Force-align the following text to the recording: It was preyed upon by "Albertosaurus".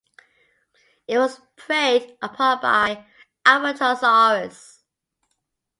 It 1.07 1.19
was 1.19 1.39
preyed 1.57 2.17
upon 2.23 2.59
by 2.59 3.05
"Albertosaurus". 3.45 4.79